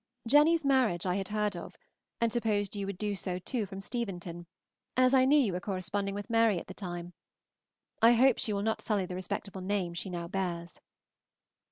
Jenny's 0.27 0.65
marriage 0.65 1.05
I 1.05 1.13
had 1.17 1.27
heard 1.27 1.55
of, 1.55 1.75
and 2.19 2.33
supposed 2.33 2.75
you 2.75 2.87
would 2.87 2.97
do 2.97 3.13
so 3.13 3.37
too 3.37 3.67
from 3.67 3.79
Steventon, 3.79 4.47
as 4.97 5.13
I 5.13 5.25
knew 5.25 5.37
you 5.37 5.53
were 5.53 5.59
corresponding 5.59 6.15
with 6.15 6.27
Mary 6.27 6.57
at 6.59 6.65
the 6.65 6.73
time. 6.73 7.13
I 8.01 8.13
hope 8.13 8.39
she 8.39 8.51
will 8.51 8.63
not 8.63 8.81
sully 8.81 9.05
the 9.05 9.13
respectable 9.13 9.61
name 9.61 9.93
she 9.93 10.09
now 10.09 10.27
bears. 10.27 10.81